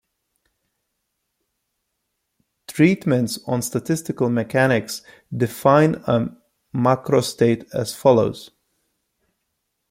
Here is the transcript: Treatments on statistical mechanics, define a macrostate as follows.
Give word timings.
Treatments 2.67 3.37
on 3.45 3.61
statistical 3.61 4.31
mechanics, 4.31 5.03
define 5.31 5.93
a 6.07 6.35
macrostate 6.73 7.67
as 7.71 7.93
follows. 7.93 8.49